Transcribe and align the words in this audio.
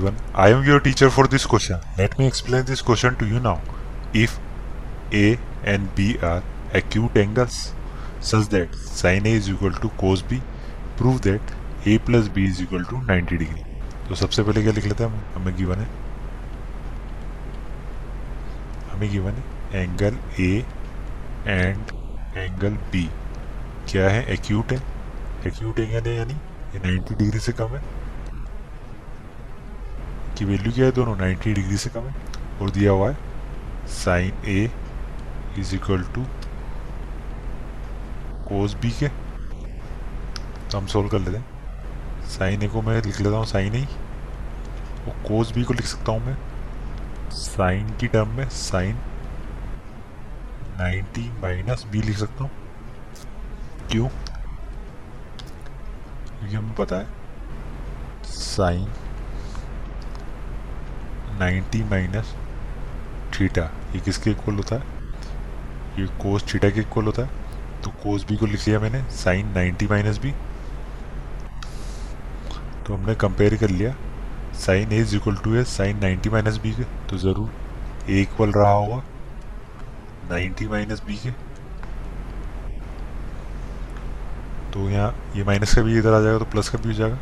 everyone, 0.00 0.20
I 0.34 0.48
am 0.48 0.64
your 0.64 0.80
teacher 0.80 1.10
for 1.10 1.26
this 1.26 1.44
question. 1.44 1.78
Let 1.98 2.18
me 2.18 2.26
explain 2.26 2.64
this 2.64 2.80
question 2.80 3.16
to 3.16 3.26
you 3.26 3.38
now. 3.38 3.60
If 4.14 4.38
A 5.12 5.38
and 5.64 5.94
B 5.94 6.16
are 6.22 6.42
acute 6.72 7.16
angles 7.16 7.74
such 8.20 8.48
that 8.48 8.74
sin 8.74 9.26
A 9.26 9.32
is 9.32 9.50
equal 9.50 9.72
to 9.72 9.88
cos 9.90 10.22
B, 10.22 10.40
prove 10.96 11.20
that 11.22 11.40
A 11.84 11.98
plus 11.98 12.28
B 12.28 12.46
is 12.46 12.62
equal 12.62 12.84
to 12.84 13.02
90 13.12 13.36
degree. 13.36 13.64
तो 14.08 14.14
सबसे 14.16 14.42
पहले 14.42 14.62
क्या 14.62 14.72
लिख 14.72 14.84
लेते 14.84 15.04
हैं 15.04 15.10
हम 15.10 15.42
हमें 15.42 15.56
given 15.56 15.78
है 15.78 15.88
हमें 18.92 19.10
गिवन 19.10 19.34
है 19.34 19.82
angle 19.82 20.16
A 20.40 20.50
and 21.46 21.92
angle 22.36 22.76
B 22.92 23.08
क्या 23.90 24.08
है 24.10 24.24
एक्यूट 24.34 24.72
है 24.72 24.82
एक्यूट 25.46 25.78
एंगल 25.80 26.08
है 26.08 26.16
यानी 26.16 26.34
ये 26.74 26.80
90 26.98 27.18
डिग्री 27.18 27.40
से 27.40 27.52
कम 27.60 27.76
है 27.76 27.82
की 30.40 30.44
वैल्यू 30.44 30.72
क्या 30.72 30.84
है? 30.84 30.92
दोनों 30.92 31.16
90 31.16 31.54
डिग्री 31.54 31.76
से 31.76 31.90
कम 31.90 32.00
है। 32.00 32.14
और 32.62 32.70
दिया 32.70 32.92
हुआ 32.92 33.10
है 33.10 33.16
sine 33.86 34.32
A 34.44 34.70
is 35.58 35.74
equal 35.74 36.02
to 36.14 36.22
cos 38.48 38.74
B 38.74 38.90
के। 38.90 39.08
तो 40.68 40.78
हम 40.78 40.86
सोल्व 40.86 41.08
कर 41.08 41.18
लेते 41.18 41.36
हैं। 41.36 42.28
साइन 42.28 42.62
ए 42.62 42.68
को 42.68 42.82
मैं 42.82 43.02
लिख 43.02 43.20
लेता 43.20 43.36
हूँ 43.36 43.46
साइन 43.46 43.74
ए 43.74 43.84
और 45.08 45.22
कोस 45.28 45.52
बी 45.52 45.62
को 45.62 45.74
लिख 45.74 45.86
सकता 45.86 46.12
हूँ 46.12 46.24
मैं 46.26 46.36
साइन 47.30 47.90
की 47.90 48.06
टर्म 48.06 48.28
में 48.28 48.48
साइन 48.48 48.96
90 50.80 51.28
माइनस 51.42 51.86
बी 51.92 52.02
लिख 52.02 52.18
सकता 52.18 52.44
हूँ। 52.44 52.50
क्यों? 53.90 54.08
क्योंकि 56.28 56.54
हमें 56.56 56.74
पता 56.74 56.96
है 56.96 57.06
साइन 58.24 58.88
90 61.40 61.82
माइनस 61.90 62.34
थीटा, 63.34 63.62
ये 63.94 64.00
किसके 64.00 64.30
इक्वल 64.30 64.54
होता 64.54 64.76
है? 64.76 64.82
ये 65.98 66.06
कोस 66.22 66.44
थीटा 66.52 66.70
के 66.70 66.80
इक्वल 66.80 67.04
होता 67.04 67.22
है। 67.22 67.38
तो 67.82 67.90
कोस 68.02 68.24
बी 68.28 68.36
को 68.36 68.46
लिख 68.46 68.66
लिया 68.68 68.80
मैंने 68.80 69.02
साइन 69.12 69.52
90 69.54 69.90
माइनस 69.90 70.18
बी 70.18 70.32
तो 72.86 72.94
हमने 72.94 73.14
कंपेयर 73.16 73.56
कर 73.56 73.70
लिया। 73.70 73.94
Sine 74.60 74.92
A 74.92 74.98
is 75.00 75.14
equal 75.16 75.36
to 75.36 75.54
है 75.54 75.64
साइन 75.66 76.00
90 76.00 76.30
माइनस 76.32 76.56
बी 76.62 76.72
के। 76.72 76.84
तो 77.10 77.18
ज़रूर 77.18 78.10
ए 78.10 78.20
इक्वल 78.22 78.52
रहा 78.52 78.72
होगा 78.72 79.02
90 80.30 80.68
माइनस 80.70 81.02
बी 81.06 81.16
के। 81.16 81.30
तो 84.72 84.88
यहाँ 84.90 85.14
ये 85.36 85.44
माइनस 85.44 85.74
का 85.74 85.82
भी 85.82 85.98
इधर 85.98 86.14
आ 86.14 86.20
जाएगा 86.20 86.38
तो 86.38 86.44
प्लस 86.44 86.68
का 86.68 86.78
भी 86.78 86.88
हो 86.88 86.94
जाएगा। 86.94 87.16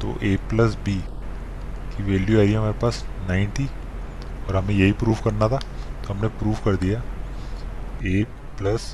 तो 0.00 0.18
ए 0.22 0.36
प्लस 0.50 0.74
बी 0.84 1.02
की 1.96 2.02
वैल्यू 2.02 2.38
आई 2.40 2.48
है 2.48 2.56
हमारे 2.56 2.78
पास 2.82 3.04
90 3.30 3.66
और 4.48 4.56
हमें 4.56 4.74
यही 4.74 4.92
प्रूफ 5.02 5.22
करना 5.24 5.48
था 5.48 5.58
तो 5.58 6.12
हमने 6.12 6.28
प्रूफ 6.40 6.64
कर 6.64 6.76
दिया। 6.76 7.02
A 8.06 8.24
plus 8.58 8.92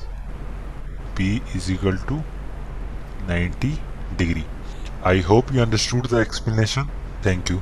P 1.17 1.35
is 1.55 1.71
equal 1.71 1.97
to 2.09 2.21
90 3.29 3.71
degree 4.17 4.43
I 5.05 5.21
hope 5.21 5.51
you 5.53 5.61
understood 5.61 6.07
the 6.07 6.19
explanation 6.21 6.89
thank 7.25 7.51
you 7.51 7.61